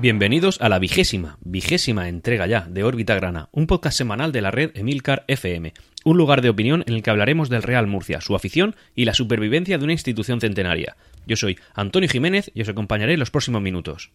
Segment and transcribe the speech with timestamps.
[0.00, 4.50] Bienvenidos a la vigésima, vigésima entrega ya de Órbita Grana, un podcast semanal de la
[4.50, 5.74] red Emilcar FM,
[6.04, 9.12] un lugar de opinión en el que hablaremos del Real Murcia, su afición y la
[9.12, 10.96] supervivencia de una institución centenaria.
[11.26, 14.10] Yo soy Antonio Jiménez y os acompañaré en los próximos minutos.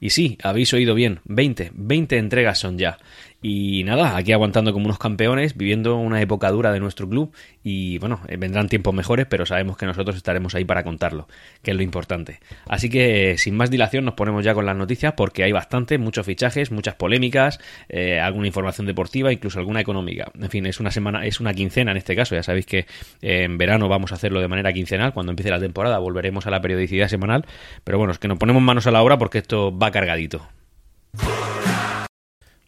[0.00, 2.98] Y sí, habéis oído bien, 20, 20 entregas son ya.
[3.42, 7.96] Y nada, aquí aguantando como unos campeones, viviendo una época dura de nuestro club y
[7.98, 11.26] bueno, eh, vendrán tiempos mejores, pero sabemos que nosotros estaremos ahí para contarlo,
[11.62, 12.40] que es lo importante.
[12.68, 16.26] Así que sin más dilación nos ponemos ya con las noticias porque hay bastante, muchos
[16.26, 20.30] fichajes, muchas polémicas, eh, alguna información deportiva, incluso alguna económica.
[20.38, 22.80] En fin, es una semana, es una quincena en este caso, ya sabéis que
[23.22, 26.50] eh, en verano vamos a hacerlo de manera quincenal, cuando empiece la temporada volveremos a
[26.50, 27.46] la periodicidad semanal,
[27.84, 30.46] pero bueno, es que nos ponemos manos a la obra porque esto va cargadito.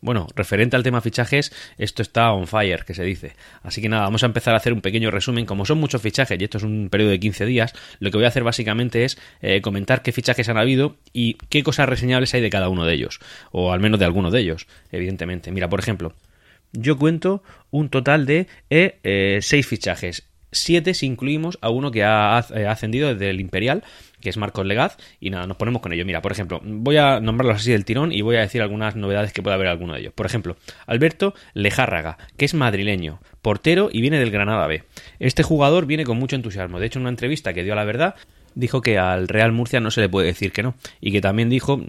[0.03, 3.37] Bueno, referente al tema fichajes, esto está on fire, que se dice.
[3.63, 5.47] Así que nada, vamos a empezar a hacer un pequeño resumen.
[5.47, 8.25] Como son muchos fichajes y esto es un periodo de 15 días, lo que voy
[8.25, 12.41] a hacer básicamente es eh, comentar qué fichajes han habido y qué cosas reseñables hay
[12.41, 13.21] de cada uno de ellos.
[13.53, 15.53] O al menos de alguno de ellos, evidentemente.
[15.53, 16.15] Mira, por ejemplo,
[16.73, 20.29] yo cuento un total de 6 eh, seis fichajes.
[20.51, 23.85] Siete si incluimos a uno que eh, ha ascendido desde el Imperial,
[24.23, 26.07] que es Marcos Legaz, y nada, nos ponemos con ello.
[26.07, 29.33] Mira, por ejemplo, voy a nombrarlos así del tirón y voy a decir algunas novedades
[29.33, 30.15] que pueda haber alguno de ellos.
[30.15, 30.57] Por ejemplo,
[30.87, 34.85] Alberto Lejárraga, que es madrileño, portero y viene del Granada B.
[35.19, 36.81] Este jugador viene con mucho entusiasmo.
[36.81, 38.15] De hecho, en una entrevista que dio a la verdad,
[38.55, 40.75] dijo que al Real Murcia no se le puede decir que no.
[41.01, 41.81] Y que también dijo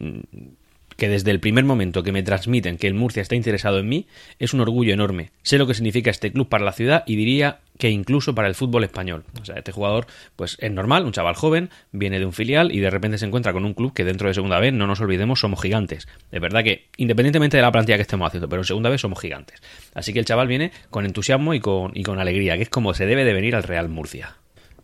[0.98, 4.08] que desde el primer momento que me transmiten que el Murcia está interesado en mí,
[4.40, 5.32] es un orgullo enorme.
[5.42, 8.56] Sé lo que significa este club para la ciudad y diría que incluso para el
[8.56, 9.24] fútbol español.
[9.42, 12.80] O sea, este jugador, pues es normal, un chaval joven, viene de un filial y
[12.80, 15.40] de repente se encuentra con un club que dentro de segunda vez, no nos olvidemos,
[15.40, 16.08] somos gigantes.
[16.32, 19.20] De verdad que, independientemente de la plantilla que estemos haciendo, pero en segunda vez somos
[19.20, 19.62] gigantes.
[19.94, 22.94] Así que el chaval viene con entusiasmo y con, y con alegría, que es como
[22.94, 24.38] se debe de venir al Real Murcia.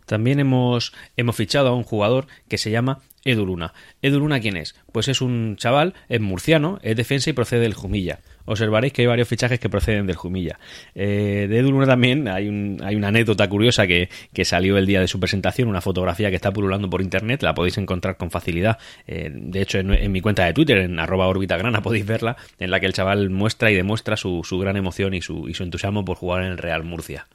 [0.06, 3.74] También hemos, hemos fichado a un jugador que se llama Edu Luna.
[4.02, 4.74] ¿Edu Luna quién es?
[4.92, 8.18] Pues es un chaval, es murciano, es defensa y procede del Jumilla.
[8.44, 10.58] Observaréis que hay varios fichajes que proceden del Jumilla.
[10.94, 14.08] Eh, de Edu Luna también hay, un, hay una anécdota curiosa que,
[14.44, 17.78] salió el día de su presentación, una fotografía que está pululando por internet, la podéis
[17.78, 18.78] encontrar con facilidad.
[19.06, 22.80] Eh, de hecho, en, mi cuenta de Twitter, en arroba orbitagrana, podéis verla, en la
[22.80, 26.04] que el chaval muestra y demuestra su, su gran emoción y su, y su entusiasmo
[26.04, 27.26] por jugar en el Real Murcia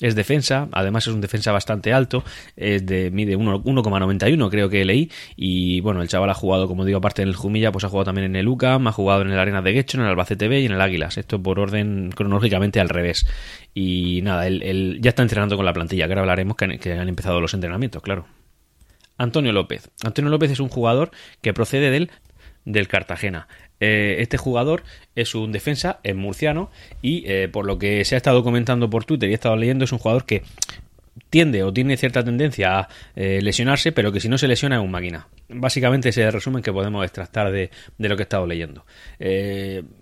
[0.00, 2.24] es defensa, además es un defensa bastante alto,
[2.56, 6.98] es de, mide 1,91 creo que leí, y bueno, el chaval ha jugado, como digo,
[6.98, 9.38] aparte en el Jumilla, pues ha jugado también en el UCAM, ha jugado en el
[9.38, 12.80] Arena de Guecho, en el Albacete B y en el Águilas, esto por orden cronológicamente
[12.80, 13.26] al revés.
[13.74, 17.08] Y nada, él, ya está entrenando con la plantilla, que ahora hablaremos que que han
[17.08, 18.26] empezado los entrenamientos, claro.
[19.18, 19.90] Antonio López.
[20.04, 22.10] Antonio López es un jugador que procede del
[22.66, 23.48] del Cartagena.
[23.80, 24.82] Eh, este jugador
[25.14, 29.04] es un defensa, es murciano y eh, por lo que se ha estado comentando por
[29.04, 30.42] Twitter y he estado leyendo es un jugador que
[31.30, 34.82] tiende o tiene cierta tendencia a eh, lesionarse, pero que si no se lesiona es
[34.82, 35.28] un máquina.
[35.48, 38.84] Básicamente ese es el resumen que podemos extractar de, lo que he estado leyendo.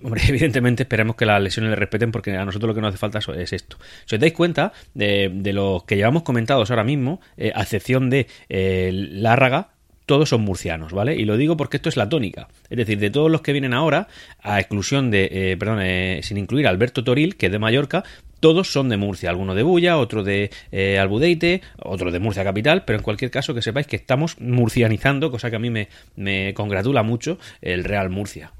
[0.02, 2.98] hombre, evidentemente esperamos que las lesiones le respeten porque a nosotros lo que nos hace
[2.98, 3.78] falta es esto.
[4.06, 8.26] Si os dais cuenta de, de los que llevamos comentados ahora mismo, a excepción de
[8.48, 9.73] Lárraga,
[10.06, 11.16] todos son murcianos, ¿vale?
[11.16, 12.48] Y lo digo porque esto es la tónica.
[12.68, 14.08] Es decir, de todos los que vienen ahora,
[14.42, 18.04] a exclusión de, eh, perdón, eh, sin incluir Alberto Toril, que es de Mallorca,
[18.40, 19.30] todos son de Murcia.
[19.30, 23.54] Alguno de Bulla, otro de eh, Albudeite, otro de Murcia Capital, pero en cualquier caso
[23.54, 28.10] que sepáis que estamos murcianizando, cosa que a mí me, me congratula mucho, el Real
[28.10, 28.52] Murcia.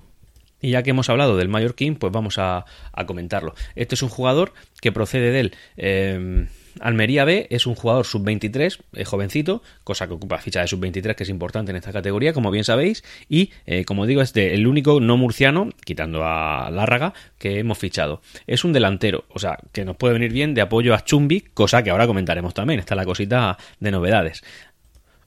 [0.63, 3.55] Y ya que hemos hablado del Mallorquín, pues vamos a, a comentarlo.
[3.75, 6.49] Este es un jugador que procede del...
[6.81, 11.23] Almería B es un jugador sub-23, eh, jovencito, cosa que ocupa ficha de sub-23 que
[11.23, 15.01] es importante en esta categoría, como bien sabéis, y eh, como digo, es el único
[15.01, 18.21] no murciano, quitando a Lárraga, que hemos fichado.
[18.47, 21.83] Es un delantero, o sea, que nos puede venir bien de apoyo a Chumbi, cosa
[21.83, 24.43] que ahora comentaremos también, está la cosita de novedades.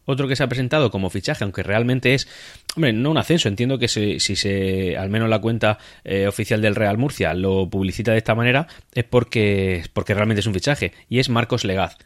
[0.08, 2.30] Otro que se ha presentado como fichaje, aunque realmente es,
[2.76, 6.76] hombre, no un ascenso, entiendo que si, se, al menos la cuenta eh, oficial del
[6.76, 11.20] Real Murcia lo publicita de esta manera, es porque, porque realmente es un fichaje, y
[11.20, 11.98] es Marcos Legaz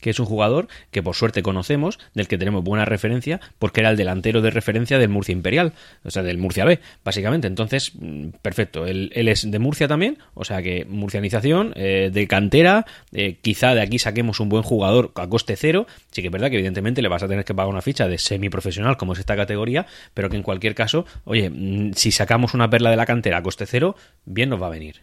[0.00, 3.90] que es un jugador que por suerte conocemos, del que tenemos buena referencia, porque era
[3.90, 5.72] el delantero de referencia del Murcia Imperial,
[6.04, 7.46] o sea, del Murcia B, básicamente.
[7.46, 12.86] Entonces, mm, perfecto, él, es de Murcia también, o sea que murcianización, eh, de cantera,
[13.12, 16.50] eh, quizá de aquí saquemos un buen jugador a coste cero, sí que es verdad
[16.50, 19.36] que evidentemente le vas a tener que pagar una ficha de semiprofesional como es esta
[19.36, 23.38] categoría, pero que en cualquier caso, oye, mm, si sacamos una perla de la cantera
[23.38, 24.96] a coste cero, bien nos va a venir.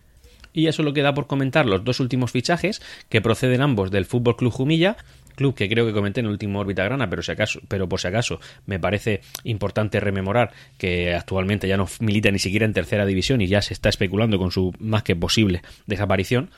[0.57, 4.36] Y ya solo queda por comentar los dos últimos fichajes, que proceden ambos del Fútbol
[4.38, 4.98] Club Jumilla,
[5.36, 8.00] club que creo que comenté en el último órbita grana, pero si acaso, pero por
[8.00, 13.06] si acaso me parece importante rememorar que actualmente ya no milita ni siquiera en tercera
[13.06, 16.50] división y ya se está especulando con su más que posible desaparición.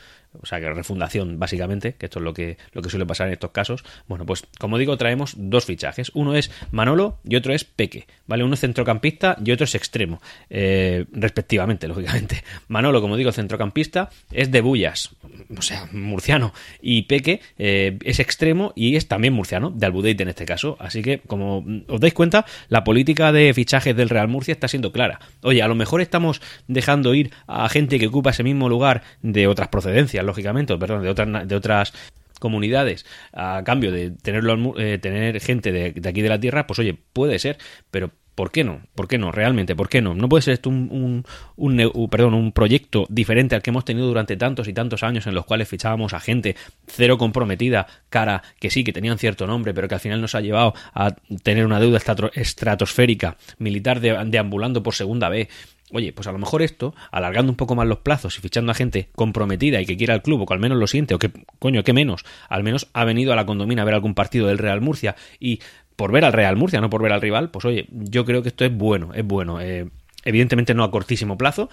[0.41, 3.33] O sea, que refundación básicamente, que esto es lo que, lo que suele pasar en
[3.33, 3.83] estos casos.
[4.07, 6.11] Bueno, pues como digo, traemos dos fichajes.
[6.13, 8.43] Uno es Manolo y otro es Peque, ¿vale?
[8.43, 12.43] Uno es centrocampista y otro es extremo, eh, respectivamente, lógicamente.
[12.67, 15.15] Manolo, como digo, centrocampista, es de Bullas,
[15.57, 20.29] o sea, murciano, y Peque eh, es extremo y es también murciano, de Albudeite en
[20.29, 20.77] este caso.
[20.79, 24.91] Así que, como os dais cuenta, la política de fichajes del Real Murcia está siendo
[24.91, 25.19] clara.
[25.41, 29.47] Oye, a lo mejor estamos dejando ir a gente que ocupa ese mismo lugar de
[29.47, 31.93] otras procedencias, lógicamente, perdón, de otras, de otras
[32.39, 36.97] comunidades a cambio de tenerlo, eh, tener gente de, aquí de la tierra, pues oye,
[37.13, 37.57] puede ser,
[37.91, 38.79] pero ¿por qué no?
[38.95, 39.33] ¿Por qué no?
[39.33, 40.15] Realmente, ¿por qué no?
[40.15, 41.25] No puede ser esto un,
[41.57, 45.35] un, perdón, un proyecto diferente al que hemos tenido durante tantos y tantos años en
[45.35, 46.55] los cuales fichábamos a gente
[46.87, 50.39] cero comprometida, cara que sí, que tenían cierto nombre, pero que al final nos ha
[50.39, 51.99] llevado a tener una deuda
[52.33, 55.49] estratosférica, militar deambulando por segunda vez,
[55.91, 58.75] Oye, pues a lo mejor esto, alargando un poco más los plazos y fichando a
[58.75, 61.31] gente comprometida y que quiera el club, o que al menos lo siente, o que,
[61.57, 64.59] coño, que menos, al menos ha venido a la condomina a ver algún partido del
[64.59, 65.61] Real Murcia y
[65.99, 68.47] por ver al Real Murcia, no por ver al rival, pues oye, yo creo que
[68.47, 69.59] esto es bueno, es bueno.
[69.59, 69.89] Eh,
[70.23, 71.69] evidentemente no a cortísimo plazo,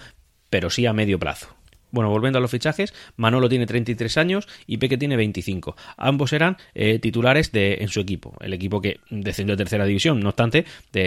[0.49, 1.47] pero sí a medio plazo.
[1.91, 5.77] Bueno, volviendo a los fichajes, Manolo tiene 33 años y Peque tiene 25.
[5.95, 10.19] Ambos eran eh, titulares de, en su equipo, el equipo que descendió a tercera división.
[10.19, 10.65] No obstante,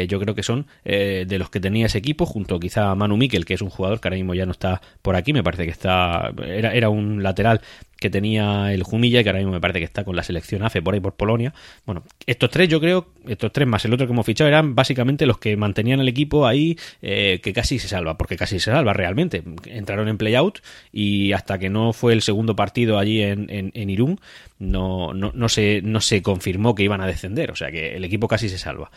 [0.08, 3.18] yo creo que son eh, de los que tenía ese equipo, junto quizá a Manu
[3.18, 5.66] Miquel, que es un jugador que ahora mismo ya no está por aquí, me parece
[5.66, 7.60] que está era, era un lateral
[8.00, 10.82] que tenía el Jumilla, que ahora mismo me parece que está con la selección AFE
[10.82, 11.52] por ahí por Polonia.
[11.84, 15.26] Bueno, estos tres yo creo, estos tres más el otro que hemos fichado eran básicamente
[15.26, 18.94] los que mantenían el equipo ahí eh, que casi se salva, porque casi se salva
[18.94, 19.44] realmente.
[19.66, 20.60] Entraron en playout
[20.90, 24.18] y hasta que no fue el segundo partido allí en, en, Irún,
[24.58, 28.04] no, no, no, se, no se confirmó que iban a descender, o sea que el
[28.04, 28.90] equipo casi se salva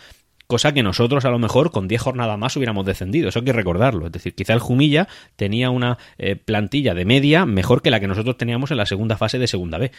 [0.54, 3.54] cosa que nosotros a lo mejor con 10 jornadas más hubiéramos descendido, eso hay que
[3.54, 8.00] recordarlo, es decir, quizá el Jumilla tenía una eh, plantilla de media mejor que la
[8.00, 9.92] que nosotros teníamos en la segunda fase de segunda B.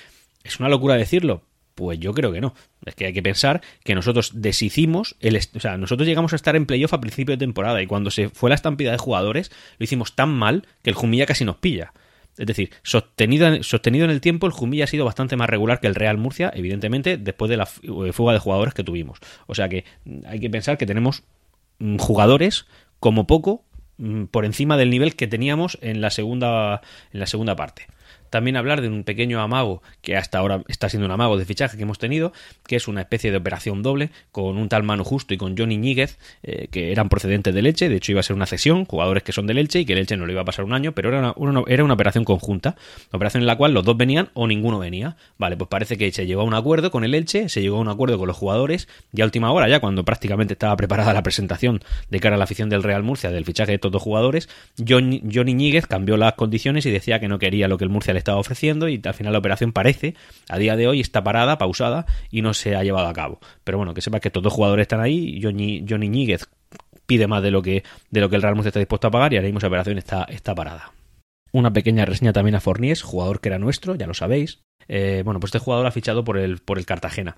[0.44, 1.42] ¿Es una locura decirlo?
[1.74, 2.54] Pues yo creo que no.
[2.86, 6.54] Es que hay que pensar que nosotros deshicimos, el, o sea, nosotros llegamos a estar
[6.54, 9.82] en playoff a principio de temporada y cuando se fue la estampida de jugadores lo
[9.82, 11.94] hicimos tan mal que el Jumilla casi nos pilla.
[12.36, 15.86] Es decir, sostenido, sostenido en el tiempo, el Jumilla ha sido bastante más regular que
[15.86, 19.18] el Real Murcia, evidentemente, después de la eh, fuga de jugadores que tuvimos.
[19.46, 21.22] O sea que mm, hay que pensar que tenemos
[21.78, 22.66] mm, jugadores,
[22.98, 23.64] como poco,
[23.98, 26.80] mm, por encima del nivel que teníamos en la segunda,
[27.12, 27.86] en la segunda parte.
[28.34, 31.76] También hablar de un pequeño amago que hasta ahora está siendo un amago de fichaje
[31.76, 32.32] que hemos tenido,
[32.66, 35.76] que es una especie de operación doble con un tal Manu Justo y con Johnny
[35.76, 37.88] Ñíguez, eh, que eran procedentes de Leche.
[37.88, 40.16] De hecho, iba a ser una cesión, jugadores que son de Leche y que Leche
[40.16, 42.74] no le iba a pasar un año, pero era una, era una operación conjunta,
[43.12, 45.16] operación en la cual los dos venían o ninguno venía.
[45.38, 47.82] Vale, pues parece que se llegó a un acuerdo con el Elche, se llegó a
[47.82, 51.22] un acuerdo con los jugadores, y a última hora, ya cuando prácticamente estaba preparada la
[51.22, 54.48] presentación de cara a la afición del Real Murcia del fichaje de estos dos jugadores,
[54.76, 58.12] Johnny, Johnny Ñíguez cambió las condiciones y decía que no quería lo que el Murcia
[58.12, 60.14] le estaba ofreciendo y al final la operación parece,
[60.48, 63.38] a día de hoy está parada, pausada y no se ha llevado a cabo.
[63.62, 66.08] Pero bueno, que sepa que estos dos jugadores están ahí, Johnny, Johnny
[67.06, 69.32] pide más de lo que de lo que el Real Murcia está dispuesto a pagar
[69.32, 70.92] y ahora mismo esa operación está, está parada.
[71.52, 74.62] Una pequeña reseña también a Fornies, jugador que era nuestro, ya lo sabéis.
[74.88, 77.36] Eh, bueno, pues este jugador ha fichado por el, por el Cartagena.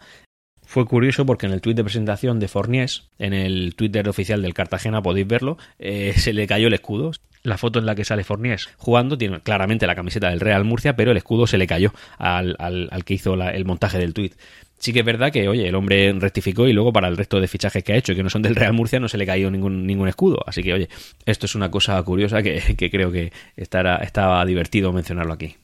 [0.67, 4.53] Fue curioso porque en el tuit de presentación de Fornies, en el Twitter oficial del
[4.53, 7.13] Cartagena, podéis verlo, eh, se le cayó el escudo.
[7.45, 10.97] La foto en la que sale Fornies jugando tiene claramente la camiseta del Real Murcia,
[10.97, 12.57] pero el escudo se le cayó al,
[13.05, 14.35] que hizo el montaje del tuit.
[14.79, 17.47] Sí que es verdad que, oye, el hombre rectificó y luego para el resto de
[17.47, 19.53] fichajes que ha hecho, que no son del Real Murcia, no se le ha caído
[19.53, 20.43] ningún, ningún escudo.
[20.47, 20.89] Así que, oye,
[21.25, 25.55] esto es una cosa curiosa que, creo que estará, estaba divertido mencionarlo aquí.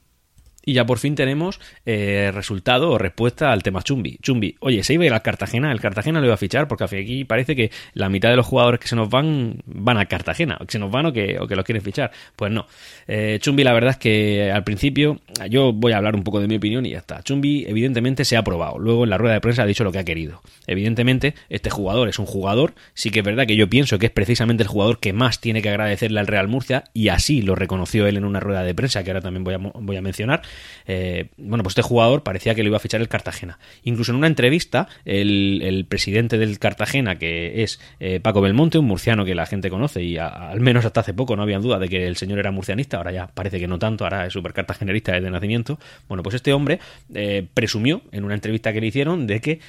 [0.64, 4.18] Y ya por fin tenemos eh, resultado o respuesta al tema Chumbi.
[4.22, 7.24] Chumbi, oye, se iba a ir Cartagena, el Cartagena lo iba a fichar porque aquí
[7.24, 10.66] parece que la mitad de los jugadores que se nos van van a Cartagena, o
[10.66, 12.10] que se nos van o que, o que los quieren fichar.
[12.36, 12.66] Pues no.
[13.06, 16.48] Eh, Chumbi, la verdad es que al principio, yo voy a hablar un poco de
[16.48, 17.22] mi opinión y ya está.
[17.22, 18.78] Chumbi, evidentemente, se ha probado.
[18.78, 20.42] Luego en la rueda de prensa ha dicho lo que ha querido.
[20.66, 22.74] Evidentemente, este jugador es un jugador.
[22.94, 25.62] Sí que es verdad que yo pienso que es precisamente el jugador que más tiene
[25.62, 29.02] que agradecerle al Real Murcia y así lo reconoció él en una rueda de prensa
[29.04, 30.42] que ahora también voy a, voy a mencionar.
[30.86, 33.58] Eh, bueno, pues este jugador parecía que lo iba a fichar el Cartagena.
[33.84, 39.24] Incluso en una entrevista, el, presidente del Cartagena, que es eh, Paco Belmonte, un murciano
[39.24, 42.06] que la gente conoce y al menos hasta hace poco no había duda de que
[42.06, 45.30] el señor era murcianista, ahora ya parece que no tanto, ahora es súper cartagenerista desde
[45.30, 45.78] nacimiento.
[46.08, 46.78] Bueno, pues este hombre
[47.14, 49.60] eh, presumió en una entrevista que le hicieron de que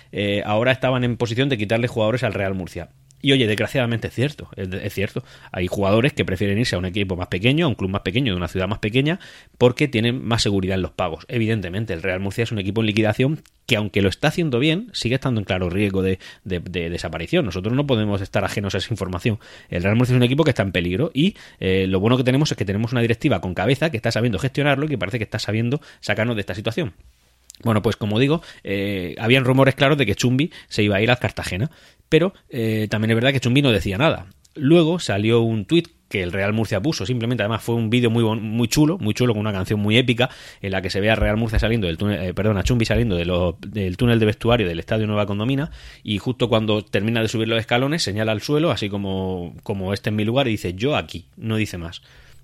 [0.45, 2.89] ahora estaban en posición de quitarle jugadores al Real Murcia.
[3.23, 5.23] Y oye, desgraciadamente es cierto, es, cierto.
[5.53, 8.33] Hay jugadores que prefieren irse a un equipo más pequeño, a un club más pequeño,
[8.33, 9.21] de una ciudad más pequeña,
[9.57, 11.25] porque tienen más seguridad en los pagos.
[11.29, 14.89] Evidentemente, el Real Murcia es un equipo en liquidación que aunque lo está haciendo bien,
[14.91, 17.45] sigue estando en claro riesgo de, desaparición.
[17.45, 19.39] Nosotros no podemos estar ajenos a esa información.
[19.69, 22.25] El Real Murcia es un equipo que está en peligro y eh, lo bueno que
[22.25, 25.17] tenemos es que tenemos una directiva con cabeza que está sabiendo gestionarlo y que parece
[25.17, 26.91] que está sabiendo sacarnos de esta situación.
[27.63, 31.11] Bueno, pues como digo, eh, habían rumores claros de que Chumbi se iba a ir
[31.11, 31.71] a Cartagena,
[32.09, 34.27] pero eh, también es verdad que Chumbi no decía nada.
[34.55, 38.23] Luego salió un tuit que el Real Murcia puso, simplemente además fue un vídeo muy
[38.39, 40.29] muy chulo, muy chulo con una canción muy épica
[40.61, 42.85] en la que se ve a Real Murcia saliendo del túnel, eh, perdón, a Chumbi
[42.85, 45.71] saliendo del túnel de vestuario del Estadio Nueva Condomina
[46.03, 50.09] y justo cuando termina de subir los escalones señala al suelo así como como este
[50.09, 52.03] en mi lugar y dice yo aquí, no dice más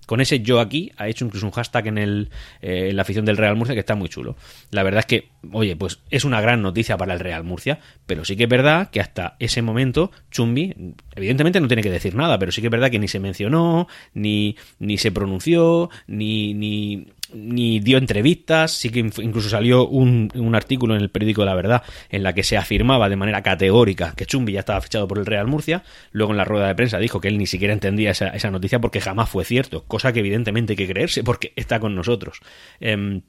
[0.10, 2.30] con ese yo aquí ha hecho incluso un hashtag en, el,
[2.64, 4.36] eh, en la afición del Real Murcia que está muy chulo.
[4.72, 8.26] La verdad es que, oye, pues es una gran noticia para el Real Murcia, pero
[8.26, 12.40] sí que es verdad que hasta ese momento Chumbi, evidentemente no tiene que decir nada,
[12.40, 17.06] pero sí que es verdad que ni se mencionó, ni, ni se pronunció, ni, ni
[17.34, 21.84] ni dio entrevistas, sí que incluso salió un, un, artículo en el periódico La Verdad
[22.10, 25.26] en la que se afirmaba de manera categórica que Chumbi ya estaba fichado por el
[25.26, 28.30] Real Murcia, luego en la rueda de prensa dijo que él ni siquiera entendía esa,
[28.30, 31.96] esa noticia porque jamás fue cierto, cosa que evidentemente hay que creerse porque está con
[31.96, 32.40] nosotros.
[32.80, 33.22] Em,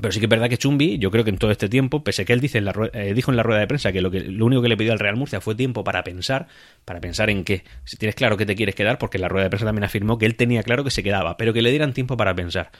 [0.00, 2.22] pero sí que es verdad que Chumbi, yo creo que en todo este tiempo, pese
[2.22, 4.10] a que él dice en la, eh, dijo en la rueda de prensa que lo,
[4.10, 6.46] que lo único que le pidió al Real Murcia fue tiempo para pensar,
[6.84, 9.50] para pensar en qué, si tienes claro que te quieres quedar, porque la rueda de
[9.50, 12.16] prensa también afirmó que él tenía claro que se quedaba, pero que le dieran tiempo
[12.16, 12.70] para pensar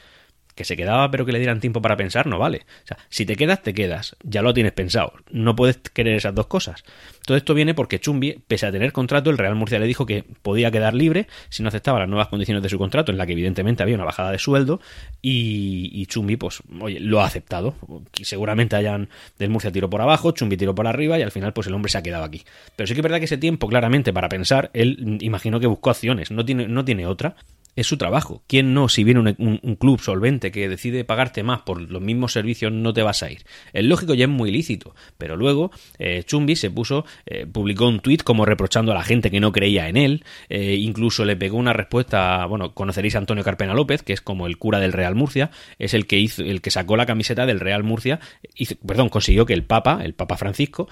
[0.62, 2.62] que se quedaba pero que le dieran tiempo para pensar, no vale.
[2.84, 4.16] O sea, si te quedas, te quedas.
[4.22, 5.12] Ya lo tienes pensado.
[5.30, 6.84] No puedes querer esas dos cosas.
[7.26, 10.24] Todo esto viene porque Chumbi, pese a tener contrato, el Real Murcia le dijo que
[10.42, 13.32] podía quedar libre si no aceptaba las nuevas condiciones de su contrato, en la que
[13.32, 14.80] evidentemente había una bajada de sueldo,
[15.20, 17.74] y, Chumbi, pues, oye, lo ha aceptado.
[18.22, 21.66] Seguramente hayan del Murcia tiro por abajo, Chumbi tiro por arriba, y al final, pues
[21.66, 22.42] el hombre se ha quedado aquí.
[22.76, 25.90] Pero sí que es verdad que ese tiempo, claramente, para pensar, él imagino que buscó
[25.90, 27.36] acciones, no tiene, no tiene otra
[27.74, 28.42] es su trabajo.
[28.46, 32.70] ¿Quién no, si viene un, club solvente que decide pagarte más por los mismos servicios,
[32.70, 33.44] no te vas a ir?
[33.72, 34.94] Es lógico, ya es muy lícito.
[35.16, 39.30] Pero luego eh, Chumbi se puso, eh, publicó un tuit como reprochando a la gente
[39.30, 40.24] que no creía en él.
[40.48, 44.46] Eh, incluso le pegó una respuesta, bueno, conoceréis a Antonio Carpena López, que es como
[44.46, 47.60] el cura del Real Murcia, es el que hizo, el que sacó la camiseta del
[47.60, 48.20] Real Murcia,
[48.54, 50.88] hizo, perdón, consiguió que el Papa, el Papa Francisco,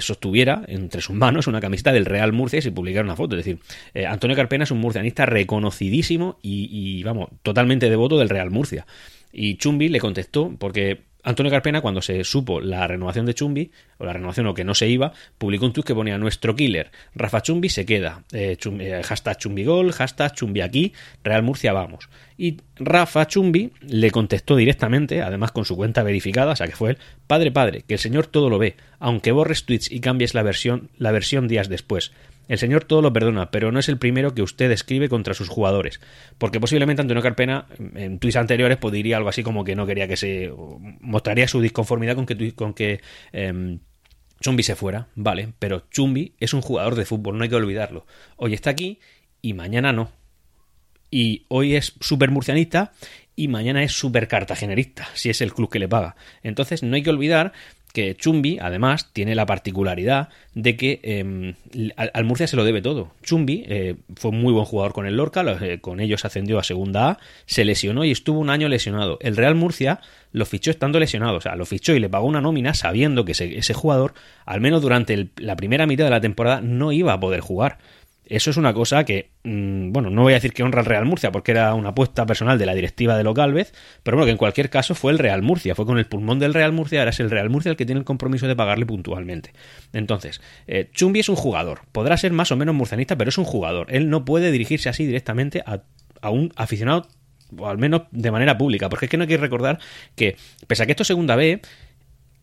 [0.00, 3.36] sostuviera entre sus manos una camiseta del Real Murcia y se publicara una foto.
[3.36, 3.60] Es decir,
[4.06, 8.86] Antonio Carpena es un murcianista reconocidísimo y, vamos, totalmente devoto del Real Murcia.
[9.32, 14.04] Y Chumbi le contestó, porque Antonio Carpena, cuando se supo la renovación de Chumbi, o
[14.04, 17.42] la renovación o que no se iba, publicó un tweet que ponía nuestro killer, Rafa
[17.42, 22.08] Chumbi se queda, eh, eh, hashtag Chumbigol, hashtag Chumbi aquí, Real Murcia vamos.
[22.36, 26.90] Y Rafa Chumbi le contestó directamente, además con su cuenta verificada, o sea que fue
[26.90, 26.98] él,
[27.28, 30.90] padre, padre, que el señor todo lo ve, aunque borres tweets y cambies la versión,
[30.98, 32.12] la versión días después.
[32.48, 35.48] El señor todo lo perdona, pero no es el primero que usted escribe contra sus
[35.48, 36.00] jugadores.
[36.38, 40.16] Porque posiblemente Antonio Carpena, en tweets anteriores, podría algo así como que no quería que
[40.16, 40.52] se.
[41.00, 42.52] mostraría su disconformidad con que.
[42.54, 43.00] Con que
[43.32, 43.80] em,
[44.42, 48.06] Chumbi se fuera, vale, pero Chumbi es un jugador de fútbol, no hay que olvidarlo.
[48.36, 48.98] Hoy está aquí
[49.40, 50.10] y mañana no.
[51.10, 52.92] Y hoy es súper murcianista
[53.36, 56.16] y mañana es súper cartagenerista, si es el club que le paga.
[56.42, 57.52] Entonces no hay que olvidar
[57.92, 61.54] que Chumbi, además, tiene la particularidad de que em,
[61.96, 63.12] al, Murcia se lo debe todo.
[63.22, 67.10] Chumbi eh, fue muy buen jugador con el Lorca, eh, con ellos ascendió a segunda
[67.10, 69.18] A, se lesionó y estuvo un año lesionado.
[69.20, 70.00] El Real Murcia
[70.32, 73.32] lo fichó estando lesionado, o sea, lo fichó y le pagó una nómina sabiendo que
[73.32, 74.14] ese, jugador,
[74.46, 77.78] al menos durante la primera mitad de la temporada, no iba a poder jugar.
[78.24, 81.04] Eso es una cosa que, mm, bueno, no voy a decir que honra al Real
[81.04, 84.36] Murcia porque era una apuesta personal de la directiva de Localvez, pero bueno, que en
[84.36, 87.20] cualquier caso fue el Real Murcia, fue con el pulmón del Real Murcia, ahora es
[87.20, 89.52] el Real Murcia el que tiene el compromiso de pagarle puntualmente.
[89.92, 93.44] Entonces, eh, Chumbi es un jugador, podrá ser más o menos murcianista, pero es un
[93.44, 93.88] jugador.
[93.90, 95.82] Él no puede dirigirse así directamente a,
[96.20, 97.08] a un aficionado
[97.58, 99.78] o al menos de manera pública, porque es que no hay que recordar
[100.16, 100.36] que,
[100.66, 101.60] pese a que esto es segunda B,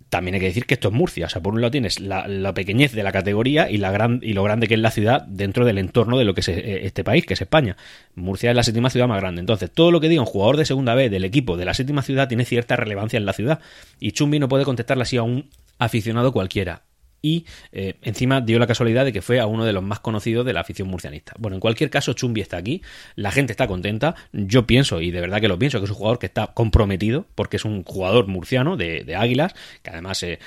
[0.09, 1.27] también hay que decir que esto es Murcia.
[1.27, 4.33] O sea, por un lado tienes la, pequeñez de la categoría y, la gran, y
[4.33, 7.03] lo grande que es la ciudad dentro del entorno de lo que es eh, este
[7.03, 7.77] país, que es España.
[8.15, 9.39] Murcia es la séptima ciudad más grande.
[9.39, 12.01] Entonces, todo lo que diga un jugador de segunda B del equipo de la séptima
[12.01, 13.59] ciudad tiene cierta relevancia en la ciudad.
[13.99, 16.83] Y Chumbi no puede contestarle así a un aficionado cualquiera
[17.21, 20.45] y eh, encima dio la casualidad de que fue a uno de los más conocidos
[20.45, 21.33] de la afición murcianista.
[21.37, 22.81] Bueno, en cualquier caso, Chumbi está aquí,
[23.15, 25.97] la gente está contenta, yo pienso, y de verdad que lo pienso, que es un
[25.97, 30.23] jugador que está comprometido, porque es un jugador murciano de, Águilas, que además...
[30.23, 30.39] Eh,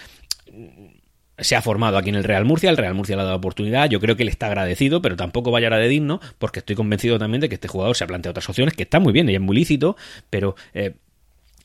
[1.38, 3.88] se ha formado aquí en el Real Murcia, el Real Murcia le ha dado oportunidad,
[3.88, 7.18] yo creo que le está agradecido, pero tampoco vaya a de digno, porque estoy convencido
[7.18, 9.34] también de que este jugador se ha planteado otras opciones, que está muy bien y
[9.34, 9.96] es muy lícito,
[10.30, 10.94] pero eh,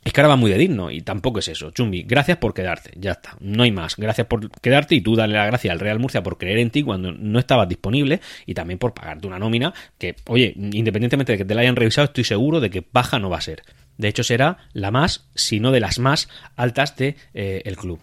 [0.07, 1.71] es que ahora va muy de digno y tampoco es eso.
[1.71, 3.97] Chumbi, gracias por quedarte, ya está, no hay más.
[3.97, 6.81] Gracias por quedarte y tú darle la gracia al Real Murcia por creer en ti
[6.81, 11.43] cuando no estabas disponible y también por pagarte una nómina que, oye, independientemente de que
[11.43, 13.63] te la hayan revisado, estoy seguro de que baja no va a ser.
[13.97, 17.99] De hecho, será la más, si no de las más altas de eh, el club.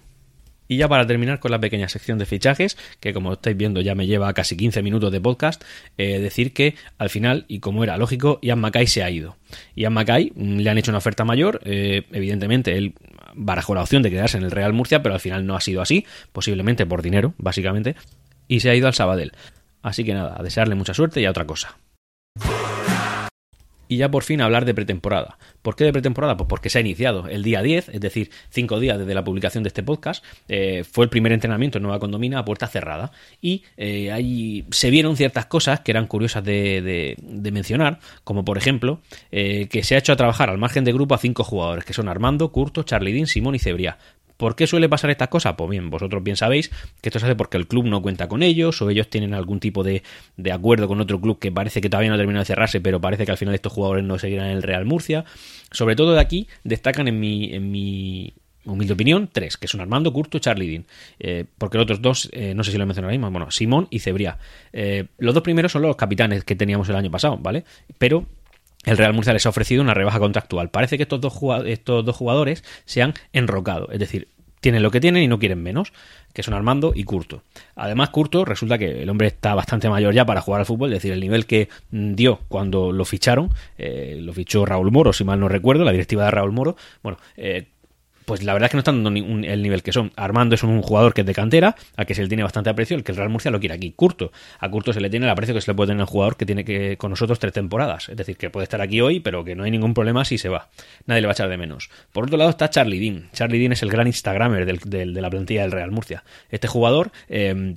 [0.68, 3.94] Y ya para terminar con la pequeña sección de fichajes, que como estáis viendo ya
[3.94, 5.62] me lleva casi 15 minutos de podcast,
[5.98, 9.36] eh, decir que al final, y como era lógico, Ian Mackay se ha ido.
[9.76, 12.94] Ian Mackay mm, le han hecho una oferta mayor, eh, evidentemente él
[13.34, 15.82] barajó la opción de quedarse en el Real Murcia, pero al final no ha sido
[15.82, 17.96] así, posiblemente por dinero, básicamente,
[18.48, 19.32] y se ha ido al Sabadell.
[19.82, 21.76] Así que nada, a desearle mucha suerte y a otra cosa
[23.88, 25.38] y ya por fin hablar de pretemporada.
[25.62, 26.36] ¿Por qué de pretemporada?
[26.36, 29.64] Pues porque se ha iniciado el día 10, es decir, cinco días desde la publicación
[29.64, 30.24] de este podcast.
[30.48, 33.12] Eh, fue el primer entrenamiento en Nueva Condomina a puerta cerrada.
[33.40, 37.16] Y eh, ahí se vieron ciertas cosas que eran curiosas de,
[37.52, 39.00] mencionar, como por ejemplo
[39.30, 41.92] eh, que se ha hecho a trabajar al margen de grupo a cinco jugadores, que
[41.92, 43.98] son Armando, Curto, Charlie Dean, Simón y Cebria.
[44.36, 45.54] ¿Por qué suele pasar estas cosas?
[45.56, 48.42] Pues bien, vosotros bien sabéis que esto se hace porque el club no cuenta con
[48.42, 50.02] ellos o ellos tienen algún tipo de,
[50.52, 53.24] acuerdo con otro club que parece que todavía no ha terminado de cerrarse, pero parece
[53.24, 55.24] que al final estos jugadores no seguirán en el Real Murcia.
[55.70, 60.12] Sobre todo de aquí destacan en mi, en mi humilde opinión, tres, que son Armando,
[60.12, 60.86] Curto y Charlie Dean.
[61.18, 63.86] Eh, porque los otros dos, eh, no sé si lo he mencionado mismo, bueno, Simón
[63.90, 64.38] y Cebria.
[64.72, 67.64] Eh, los dos primeros son los capitanes que teníamos el año pasado, ¿vale?
[67.98, 68.26] Pero
[68.84, 70.70] el Real Murcia les ha ofrecido una rebaja contractual.
[70.70, 74.28] Parece que estos dos, jugadores se han enrocado, es decir,
[74.60, 75.92] tienen lo que tienen y no quieren menos,
[76.32, 77.42] que son Armando y Curto.
[77.76, 80.96] Además, Curto resulta que el hombre está bastante mayor ya para jugar al fútbol, es
[80.96, 85.22] decir, el nivel que mm, dio cuando lo ficharon, eh, lo fichó Raúl Moro, si
[85.22, 87.66] mal no recuerdo, la directiva de Raúl Moro, bueno, eh,
[88.24, 90.12] pues la verdad es que no están dando el nivel que son.
[90.16, 92.96] Armando es un jugador que es de cantera, a que se le tiene bastante aprecio,
[92.96, 93.92] el que el Real Murcia lo quiere aquí.
[93.92, 96.08] Curto, a Curto se le tiene el aprecio que se le puede tener a un
[96.08, 98.08] jugador que tiene que con nosotros tres temporadas.
[98.08, 100.48] Es decir, que puede estar aquí hoy, pero que no hay ningún problema si se
[100.48, 100.68] va.
[101.06, 101.90] Nadie le va a echar de menos.
[102.12, 103.28] Por otro lado está Charlie Dean.
[103.32, 106.24] Charlie Dean es el gran Instagramer de la plantilla del Real Murcia.
[106.50, 107.76] Este jugador eh,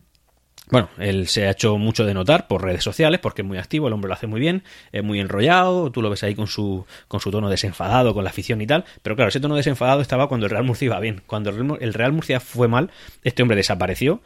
[0.70, 3.88] bueno, él se ha hecho mucho de notar por redes sociales porque es muy activo,
[3.88, 6.86] el hombre lo hace muy bien, es muy enrollado, tú lo ves ahí con su,
[7.08, 10.28] con su tono desenfadado, con la afición y tal, pero claro, ese tono desenfadado estaba
[10.28, 12.92] cuando el Real Murcia iba bien, cuando el Real Murcia fue mal,
[13.24, 14.22] este hombre desapareció,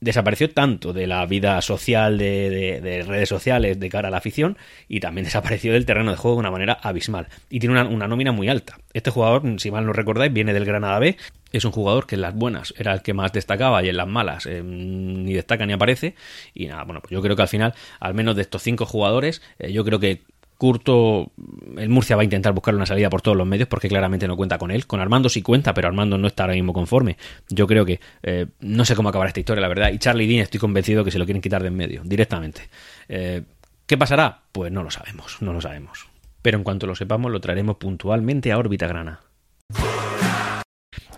[0.00, 4.56] desapareció tanto de la vida social de, redes sociales de cara a la afición
[4.88, 7.28] y también desapareció del terreno de juego de una manera abismal.
[7.50, 8.78] Y tiene una, nómina muy alta.
[8.92, 11.16] Este jugador, si mal no recordáis, viene del Granada B,
[11.52, 14.06] es un jugador que en las buenas era el que más destacaba y en las
[14.06, 16.14] malas eh, ni destaca ni aparece.
[16.54, 19.42] Y nada, bueno, pues yo creo que al final, al menos de estos cinco jugadores,
[19.58, 20.22] eh, yo creo que
[20.58, 21.30] Curto,
[21.76, 24.36] el Murcia va a intentar buscar una salida por todos los medios porque claramente no
[24.36, 24.88] cuenta con él.
[24.88, 27.16] Con Armando sí cuenta, pero Armando no está ahora mismo conforme.
[27.48, 29.92] Yo creo que eh, no sé cómo acabará esta historia, la verdad.
[29.92, 32.62] Y Charlie Dean estoy convencido que se lo quieren quitar de en medio, directamente.
[33.08, 33.42] Eh,
[33.86, 34.42] ¿Qué pasará?
[34.50, 36.08] Pues no lo sabemos, no lo sabemos.
[36.42, 39.20] Pero en cuanto lo sepamos, lo traeremos puntualmente a órbita grana.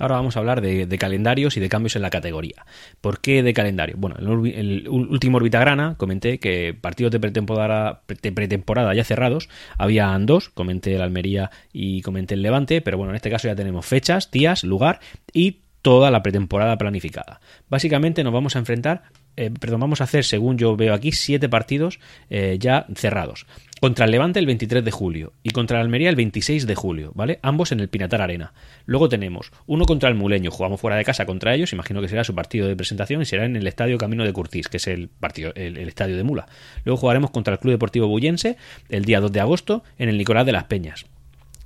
[0.00, 2.64] Ahora vamos a hablar de, calendarios y de cambios en la categoría.
[3.00, 3.96] ¿Por qué de calendario?
[3.98, 10.48] Bueno, en el, último Orbitagrana comenté que partidos de pretemporada, pretemporada ya cerrados habían dos,
[10.48, 14.30] comenté el Almería y comenté el Levante, pero bueno, en este caso ya tenemos fechas,
[14.30, 15.00] días, lugar
[15.32, 17.40] y toda la pretemporada planificada.
[17.68, 19.02] Básicamente nos vamos a enfrentar,
[19.36, 23.46] eh, perdón, vamos a hacer, según yo veo aquí, siete partidos eh, ya cerrados.
[23.80, 27.12] Contra el Levante el 23 de julio y contra el Almería el 26 de julio,
[27.14, 27.38] ¿vale?
[27.40, 28.52] Ambos en el Pinatar Arena.
[28.84, 32.22] Luego tenemos uno contra el Muleño, jugamos fuera de casa contra ellos, imagino que será
[32.22, 35.08] su partido de presentación y será en el Estadio Camino de Curtis, que es el
[35.08, 36.46] partido el, estadio de Mula.
[36.84, 38.58] Luego jugaremos contra el Club Deportivo Bullense
[38.90, 41.06] el día 2 de agosto en el Nicolás de las Peñas.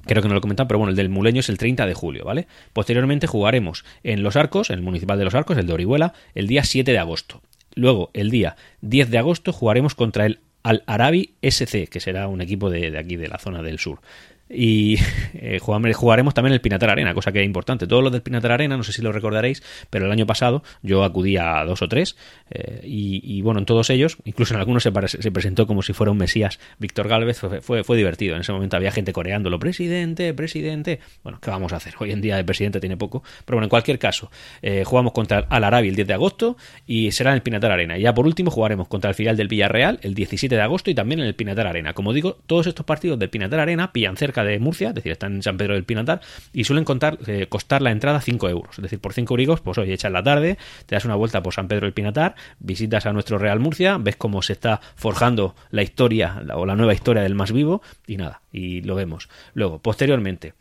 [0.07, 2.25] Creo que no lo comentan, pero bueno, el del Muleño es el 30 de julio,
[2.25, 2.47] ¿vale?
[2.73, 6.47] Posteriormente jugaremos en Los Arcos, en el Municipal de Los Arcos, el de Orihuela, el
[6.47, 7.43] día 7 de agosto.
[7.75, 12.41] Luego, el día 10 de agosto, jugaremos contra el al Arabi SC, que será un
[12.41, 14.01] equipo de, de, aquí, de la zona del sur.
[14.49, 14.99] Y
[15.35, 17.87] eh, jugaremos también el Pinatar Arena, cosa que es importante.
[17.87, 21.05] Todos los del Pinatar Arena, no sé si lo recordaréis, pero el año pasado yo
[21.05, 22.17] acudí a dos o tres
[22.51, 26.11] eh, y, bueno, en todos ellos, incluso en algunos se, se presentó como si fuera
[26.11, 28.35] un Mesías Víctor Galvez, fue, fue, divertido.
[28.35, 31.01] En ese momento había gente coreándolo, presidente, presidente.
[31.23, 31.95] Bueno, ¿qué vamos a hacer?
[31.99, 34.31] Hoy en día el presidente tiene poco, pero bueno, en cualquier caso,
[34.63, 37.99] eh, jugamos contra Al Arabi el 10 de agosto y será en el Pinatar Arena.
[37.99, 40.95] Y ya por último jugaremos contra el filial del Villarreal el 17 de agosto y
[40.95, 41.95] también en el Pinatar Arena.
[41.95, 45.35] Como digo, todos estos partidos del Pinatar Arena pillan cerca de Murcia, es decir, están
[45.35, 46.21] en San Pedro del Pinatar,
[46.53, 48.79] y suelen contar, eh, costar la entrada 5 euros.
[48.79, 51.55] Es decir, por 5 euricos, pues hoy echas la tarde, te das una vuelta por
[51.55, 55.83] San Pedro del Pinatar, visitas a nuestro Real Murcia, ves cómo se está forjando la
[55.83, 59.29] historia o la nueva historia del más vivo, y nada, y lo vemos.
[59.53, 60.55] Luego, posteriormente,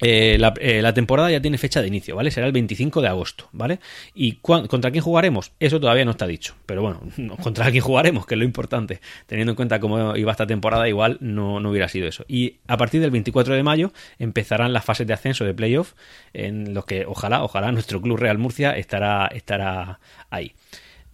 [0.00, 2.30] eh, eh, la, temporada ya tiene fecha de inicio, ¿vale?
[2.30, 3.80] Será el 25 de agosto, ¿vale?
[4.14, 5.52] ¿Y contra quién jugaremos?
[5.58, 6.54] Eso todavía no está dicho.
[6.66, 7.00] Pero bueno,
[7.42, 9.00] contra quién jugaremos, que es lo importante.
[9.26, 12.24] Teniendo en cuenta cómo iba esta temporada, igual no, no hubiera sido eso.
[12.28, 15.94] Y a partir del 24 de mayo empezarán las fases de ascenso de playoff,
[16.32, 20.54] en los que ojalá, ojalá nuestro club Real Murcia estará, estará ahí.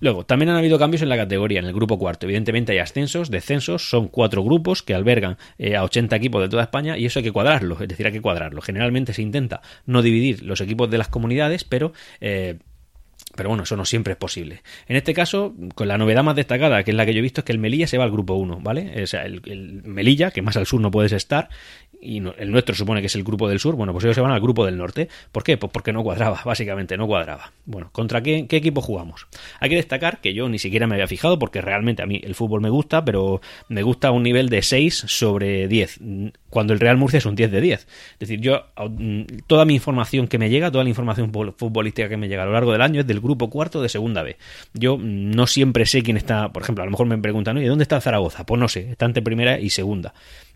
[0.04, 2.26] Luego, también han habido cambios en la categoría, en el grupo cuarto.
[2.26, 6.62] Evidentemente hay ascensos, descensos, son cuatro grupos que albergan eh, a 80 equipos de toda
[6.62, 8.60] España y eso hay que cuadrarlo, es decir, hay que cuadrarlo.
[8.60, 11.94] Generalmente se intenta no dividir los equipos de las comunidades, pero...
[12.20, 12.58] Eh,
[13.34, 14.62] pero bueno, eso no siempre es posible.
[14.86, 17.40] En este caso, con la novedad más destacada, que es la que yo he visto,
[17.40, 19.02] es que el Melilla se va al grupo 1, ¿vale?
[19.02, 21.48] O sea, el, el Melilla, que más al sur no puedes estar,
[22.04, 24.30] y el nuestro supone que es el grupo del sur, bueno, pues ellos se van
[24.30, 25.08] al grupo del norte.
[25.32, 25.56] ¿Por qué?
[25.56, 27.52] Pues porque no cuadraba, básicamente, no cuadraba.
[27.64, 29.26] Bueno, ¿contra qué, equipo jugamos?
[29.60, 32.34] Hay que destacar que yo ni siquiera me había fijado, porque realmente a mí el
[32.34, 36.00] fútbol me gusta, pero me gusta un nivel de 6 sobre 10,
[36.50, 37.80] cuando el Real Murcia es un 10 de 10.
[37.80, 38.66] Es decir, yo,
[39.46, 42.52] toda mi información que me llega, toda la información futbolística que me llega a lo
[42.52, 44.36] largo del año es del grupo cuarto de segunda B.
[44.74, 47.82] Yo no siempre sé quién está, por ejemplo, a lo mejor me preguntan, ¿y dónde
[47.82, 48.44] está Zaragoza?
[48.44, 50.14] Pues no sé, está entre primera y segunda.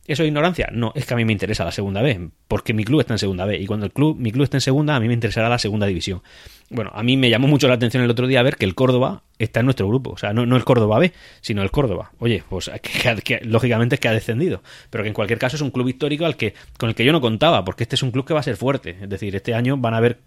[0.09, 0.71] ¿Eso es ignorancia?
[0.73, 3.19] No, es que a mí me interesa la segunda B, porque mi club está en
[3.19, 5.51] segunda B, y cuando el club, mi club está en segunda, a mí me interesará
[5.51, 6.23] la segunda división.
[6.71, 9.23] Bueno, a mí me llamó mucho la atención el otro día ver que el Córdoba
[9.39, 12.13] está en nuestro grupo, o sea, no, no el Córdoba B, sino el Córdoba.
[12.21, 12.71] Oye, pues
[13.25, 16.25] que, lógicamente es que ha descendido, pero que en cualquier caso es un club histórico
[16.25, 18.41] al que, con el que yo no contaba, porque este es un club que va
[18.41, 20.21] a ser fuerte, es decir, este año van a haber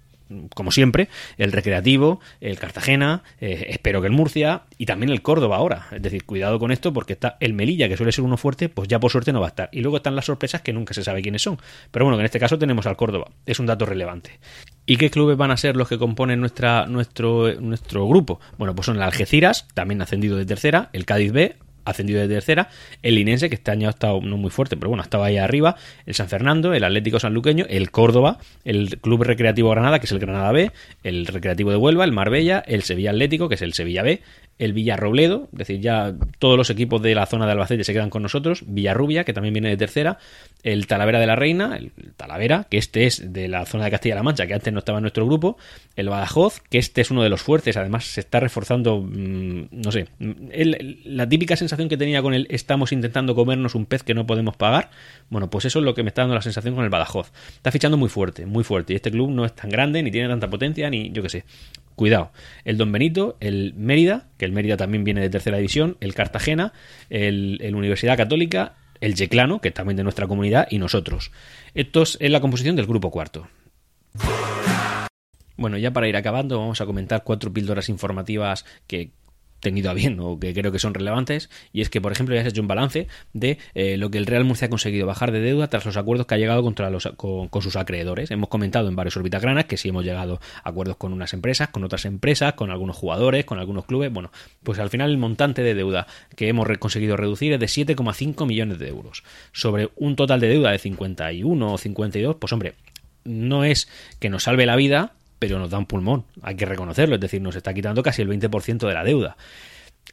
[0.53, 5.57] como siempre, el Recreativo, el Cartagena, eh, espero que el Murcia y también el Córdoba
[5.57, 5.87] ahora.
[5.91, 8.87] Es decir, cuidado con esto porque está el Melilla, que suele ser uno fuerte, pues
[8.87, 9.69] ya por suerte no va a estar.
[9.71, 11.57] Y luego están las sorpresas que nunca se sabe quiénes son.
[11.91, 13.29] Pero bueno, que en este caso tenemos al Córdoba.
[13.45, 14.39] Es un dato relevante.
[14.85, 18.39] ¿Y qué clubes van a ser los que componen nuestra, nuestro, nuestro grupo?
[18.57, 22.69] Bueno, pues son el Algeciras, también ascendido de tercera, el Cádiz B, ascendido de tercera,
[23.01, 25.75] el Linense, que este año ha estado no muy fuerte, pero bueno, estaba ahí arriba,
[26.05, 30.19] el San Fernando, el Atlético Sanluqueño, el Córdoba, el Club Recreativo Granada, que es el
[30.19, 30.71] Granada B,
[31.03, 34.21] el Recreativo de Huelva, el Marbella, el Sevilla Atlético, que es el Sevilla B,
[34.59, 38.11] el Villarrobledo, es decir, ya todos los equipos de la zona de Albacete se quedan
[38.11, 40.19] con nosotros, Villarrubia, que también viene de tercera,
[40.61, 44.21] el Talavera de la Reina, el Talavera, que este es de la zona de Castilla-La
[44.21, 45.57] Mancha, que antes no estaba en nuestro grupo,
[45.95, 49.91] el Badajoz, que este es uno de los fuertes, además se está reforzando, mm, no
[49.91, 50.07] sé,
[51.05, 54.55] la típica sensación que tenía con el estamos intentando comernos un pez que no podemos
[54.57, 54.89] pagar,
[55.29, 57.31] bueno, pues eso es lo que me está dando la sensación con el Badajoz.
[57.55, 60.27] Está fichando muy fuerte, muy fuerte, y este club no es tan grande, ni tiene
[60.27, 61.45] tanta potencia, ni yo qué sé.
[61.95, 62.31] Cuidado,
[62.65, 66.73] el Don Benito, el Mérida, que el Mérida también viene de tercera división, el Cartagena,
[67.09, 71.31] el, Universidad Católica, el Yeclano, que también de nuestra comunidad, y nosotros.
[71.73, 73.47] Esto es la composición del grupo cuarto.
[75.57, 79.11] Bueno, ya para ir acabando, vamos a comentar cuatro píldoras informativas que
[79.61, 82.41] tenido a bien o que creo que son relevantes y es que por ejemplo ya
[82.41, 85.31] se ha hecho un balance de eh, lo que el Real Murcia ha conseguido bajar
[85.31, 88.31] de deuda tras los acuerdos que ha llegado contra los, con, sus acreedores.
[88.31, 91.83] Hemos comentado en varios orbitagranas que sí hemos llegado a acuerdos con unas empresas con
[91.83, 94.11] otras empresas con algunos jugadores con algunos clubes.
[94.11, 94.31] Bueno
[94.63, 98.79] pues al final el montante de deuda que hemos conseguido reducir es de 7,5 millones
[98.79, 99.23] de euros.
[99.53, 102.73] Sobre un total de deuda de 51 o 52 pues hombre
[103.23, 103.87] no es
[104.19, 107.41] que nos salve la vida pero nos da un pulmón, hay que reconocerlo, es decir,
[107.41, 109.37] nos está quitando casi el 20% de la deuda.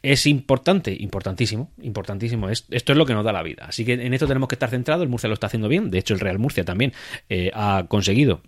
[0.01, 0.95] ¿Es importante?
[0.99, 2.49] Importantísimo, importantísimo.
[2.49, 3.65] Esto es lo que nos da la vida.
[3.67, 5.03] Así que en esto tenemos que estar centrados.
[5.03, 5.91] El Murcia lo está haciendo bien.
[5.91, 6.93] De hecho, el Real Murcia también
[7.29, 8.41] eh, ha conseguido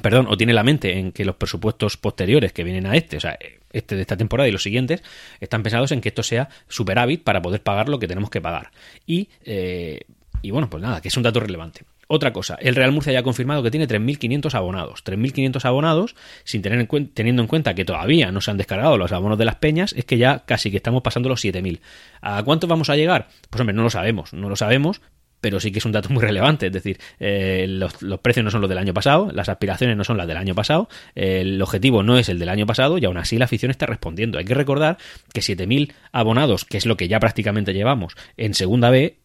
[0.00, 3.20] perdón, o tiene la mente en que los presupuestos posteriores que vienen a este, o
[3.20, 3.36] sea,
[3.72, 5.02] este de esta temporada y los siguientes,
[5.40, 8.70] están pensados en que esto sea superávit para poder pagar lo que tenemos que pagar.
[9.06, 10.02] Y, eh,
[10.40, 11.82] y bueno, pues nada, que es un dato relevante.
[12.14, 15.02] Otra cosa, el Real Murcia ya ha confirmado que tiene 3.500 abonados.
[15.02, 19.12] 3.500 abonados, sin tener en teniendo en cuenta que todavía no se han descargado los
[19.12, 21.80] abonos de las peñas, es que ya casi que estamos pasando los 7.000.
[22.20, 23.28] ¿A cuántos vamos a llegar?
[23.48, 25.00] Pues hombre, no lo sabemos, no lo sabemos,
[25.40, 26.66] pero sí que es un dato muy relevante.
[26.66, 30.18] Es decir, eh, los, precios no son los del año pasado, las aspiraciones no son
[30.18, 33.38] las del año pasado, el objetivo no es el del año pasado y aún así
[33.38, 34.36] la afición está respondiendo.
[34.36, 34.98] Hay que recordar
[35.32, 39.21] que 7.000 abonados, que es lo que ya prácticamente llevamos en Segunda B,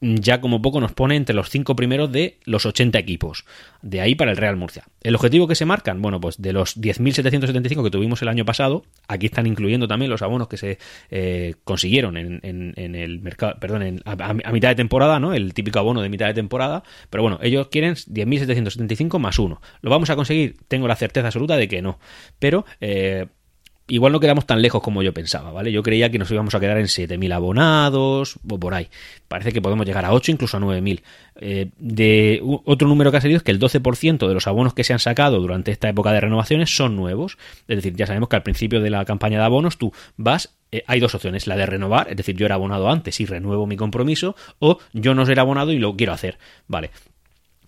[0.00, 3.44] ya como poco nos pone entre los cinco primeros de los 80 equipos.
[3.82, 4.84] De ahí para el Real Murcia.
[5.02, 6.00] ¿El objetivo que se marcan?
[6.00, 10.22] Bueno, pues de los 10.775 que tuvimos el año pasado, aquí están incluyendo también los
[10.22, 10.78] abonos que se
[11.10, 12.40] eh, consiguieron en,
[12.76, 15.34] el mercado, perdón, a, mitad de temporada, ¿no?
[15.34, 16.82] El típico abono de mitad de temporada.
[17.10, 19.60] Pero bueno, ellos quieren 10.775 más uno.
[19.82, 20.56] ¿Lo vamos a conseguir?
[20.68, 21.98] Tengo la certeza absoluta de que no.
[22.38, 22.64] Pero...
[22.80, 23.26] Eh,
[23.90, 25.72] igual no quedamos tan lejos como yo pensaba, ¿vale?
[25.72, 28.88] Yo creía que nos íbamos a quedar en 7.000 abonados o por ahí.
[29.28, 31.02] Parece que podemos llegar a 8, incluso a 9.000.
[31.42, 34.84] Eh, de otro número que ha salido es que el 12% de los abonos que
[34.84, 37.36] se han sacado durante esta época de renovaciones son nuevos.
[37.68, 40.84] Es decir, ya sabemos que al principio de la campaña de abonos tú vas eh,
[40.86, 43.76] hay dos opciones, la de renovar, es decir, yo era abonado antes y renuevo mi
[43.76, 46.38] compromiso, o yo no ser abonado y lo quiero hacer.
[46.68, 46.90] Vale,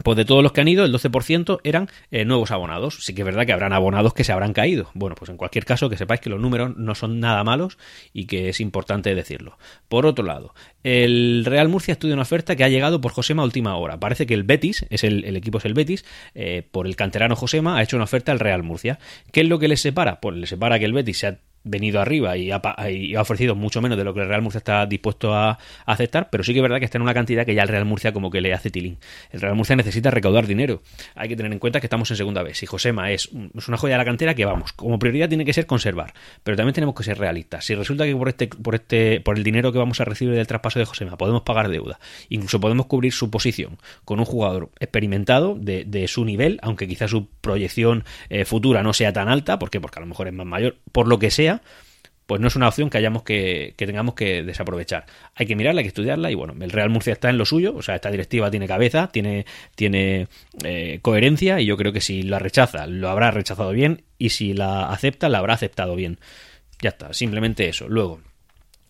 [0.03, 3.05] pues de todos los que han ido, el 12% eran eh, nuevos abonados.
[3.05, 4.91] Sí que es verdad que habrán abonados que se habrán caído.
[4.95, 7.79] Bueno, pues en cualquier caso, que sepáis que los números no son nada malos
[8.13, 9.59] y que es importante decirlo.
[9.89, 13.47] Por otro lado, el Real Murcia estudia una oferta que ha llegado por Josema a
[13.47, 14.01] última hora.
[14.01, 17.77] Parece que el Betis, es el, equipo es el Betis, eh, por el canterano Josema,
[17.77, 18.99] ha hecho una oferta al Real Murcia.
[19.31, 20.21] ¿Qué es lo que les separa?
[20.21, 22.61] Pues les separa que el Betis se ha venido arriba y ha,
[23.21, 26.53] ofrecido mucho menos de lo que el Real Murcia está dispuesto a, aceptar, pero sí
[26.53, 28.41] que es verdad que está en una cantidad que ya el Real Murcia como que
[28.41, 28.99] le hace tilín.
[29.31, 30.83] El Real Murcia necesita recaudar dinero.
[31.15, 32.59] Hay que tener en cuenta que estamos en segunda vez.
[32.59, 35.53] Si Josema es, es una joya de la cantera, que vamos, como prioridad tiene que
[35.53, 37.65] ser conservar, pero también tenemos que ser realistas.
[37.65, 40.47] Si resulta que por este, por este, por el dinero que vamos a recibir del
[40.47, 41.99] traspaso de Josema podemos pagar deuda,
[42.29, 47.29] incluso podemos cubrir su posición con un jugador experimentado de, su nivel, aunque quizás su
[47.41, 49.81] proyección eh, futura no sea tan alta, ¿por qué?
[49.81, 51.52] Porque a lo mejor es más mayor, por lo que sea,
[52.27, 55.05] pues no es una opción que hayamos que, tengamos que desaprovechar.
[55.35, 57.75] Hay que mirarla, hay que estudiarla y bueno, el Real Murcia está en lo suyo,
[57.77, 60.29] o sea, esta directiva tiene cabeza, tiene, tiene
[60.65, 64.55] eh, coherencia y yo creo que si la rechaza, lo habrá rechazado bien y si
[64.55, 66.19] la acepta, la habrá aceptado bien.
[66.81, 67.89] Ya está, simplemente eso.
[67.89, 68.21] Luego,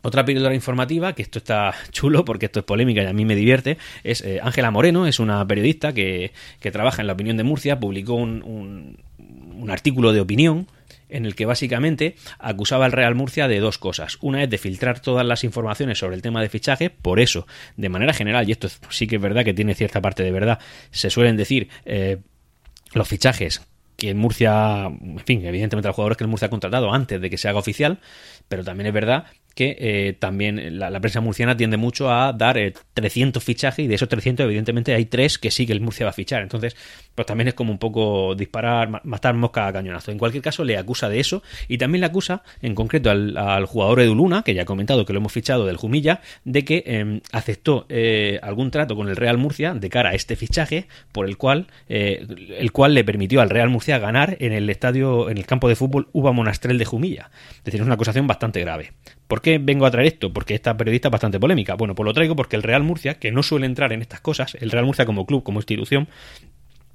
[0.02, 3.34] otra píldora informativa, que esto está chulo porque esto es polémica y a mí me
[3.34, 7.80] divierte, es eh, Ángela Moreno, es una periodista que, trabaja en la opinión de Murcia,
[7.80, 10.68] publicó un, un artículo de opinión
[11.12, 14.18] en el que básicamente acusaba al Real Murcia de dos cosas.
[14.20, 17.46] Una es de filtrar todas las informaciones sobre el tema de fichaje, por eso,
[17.76, 20.58] de manera general, y esto sí que es verdad que tiene cierta parte de verdad,
[20.90, 22.18] se suelen decir eh,
[22.94, 23.62] los fichajes
[23.96, 27.30] que en Murcia, en fin, evidentemente los jugadores que el Murcia ha contratado antes de
[27.30, 28.00] que se haga oficial,
[28.48, 32.58] pero también es verdad que eh, también la, prensa murciana tiende mucho a dar
[32.94, 36.06] 300 eh, fichajes y de esos 300 evidentemente hay tres que sí que el Murcia
[36.06, 36.42] va a fichar.
[36.42, 36.76] Entonces,
[37.14, 40.10] pues también es como un poco disparar, matar mosca a cañonazo.
[40.10, 44.00] En cualquier caso, le acusa de eso y también le acusa en concreto al, jugador
[44.00, 47.20] Edu Luna, que ya ha comentado que lo hemos fichado del Jumilla, de que em,
[47.32, 51.36] aceptó eh, algún trato con el Real Murcia de cara a este fichaje por el
[51.36, 55.68] cual, el cual le permitió al Real Murcia ganar en el estadio, en el campo
[55.68, 57.30] de fútbol Uva Monastrel de Jumilla.
[57.58, 58.92] Es decir, es una acusación bastante grave.
[59.26, 60.32] ¿Por qué vengo a traer esto?
[60.32, 61.74] Porque esta periodista es bastante polémica.
[61.74, 64.56] Bueno, pues lo traigo porque el Real Murcia, que no suele entrar en estas cosas,
[64.60, 66.08] el Real Murcia como club, como institución,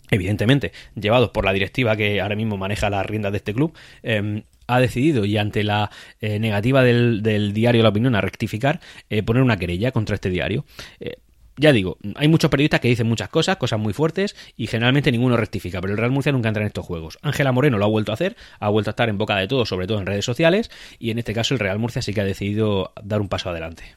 [0.10, 4.44] evidentemente, llevados por la directiva que ahora mismo maneja las riendas de este club, em,
[4.68, 8.80] ha decidido, y ante la eh, negativa del, diario La Opinión a rectificar,
[9.10, 10.66] eh, poner una querella contra este diario.
[11.00, 11.16] Eh,
[11.58, 15.38] ya digo, hay muchos periodistas que dicen muchas cosas, cosas muy fuertes, y generalmente ninguno
[15.38, 17.18] rectifica, pero el Real Murcia nunca entra en estos juegos.
[17.22, 19.68] Ángela Moreno lo ha vuelto a hacer, ha vuelto a estar en boca de todos,
[19.68, 22.26] sobre todo en redes sociales, y en este caso el Real Murcia sí que ha
[22.26, 23.96] decidido dar un paso adelante.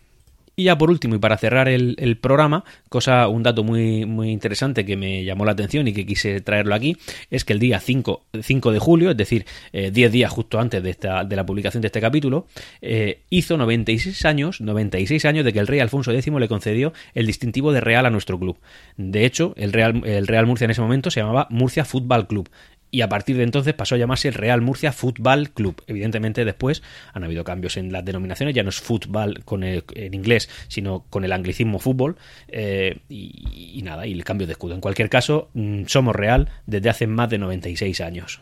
[0.56, 4.84] Y ya por último, y para cerrar el, programa, cosa, un dato muy, muy interesante
[4.84, 6.96] que me llamó la atención y que quise traerlo aquí,
[7.30, 10.82] es que el día 5, 5 de julio, es decir, 10 eh, días justo antes
[10.82, 12.46] de, esta, de la publicación de este capítulo,
[12.82, 17.26] eh, hizo 96 años, 96 años de que el rey Alfonso X le concedió el
[17.26, 18.58] distintivo de Real a nuestro club.
[18.96, 22.50] De hecho, el Real, el Real Murcia en ese momento se llamaba Murcia Football Club
[22.90, 25.82] y a partir de entonces pasó a llamarse el Real Murcia Football Club.
[25.86, 30.48] Evidentemente después han habido cambios en las denominaciones, ya no es fútbol con en inglés,
[30.68, 32.16] sino con el anglicismo fútbol
[32.48, 34.74] eh, y, nada, y el cambio de escudo.
[34.74, 38.40] En cualquier caso, mm, somos Real desde hace más de 96 años.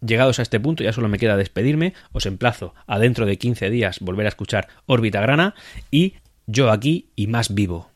[0.00, 1.94] Llegados a este punto, ya solo me queda despedirme.
[2.12, 5.54] Os emplazo a dentro de 15 días volver a escuchar Órbita Grana
[5.90, 6.14] y
[6.46, 7.90] yo aquí y más vivo.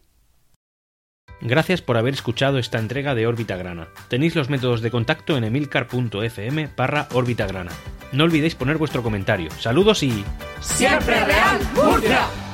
[1.40, 3.88] Gracias por haber escuchado esta entrega de Órbita Grana.
[4.08, 7.72] Tenéis los métodos de contacto en emilcar.fm barra Órbita Grana.
[8.12, 9.50] No olvidéis poner vuestro comentario.
[9.58, 10.24] Saludos y...
[10.60, 12.49] ¡Siempre Real Murcia!